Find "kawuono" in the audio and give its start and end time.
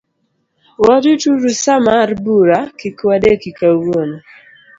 3.57-4.17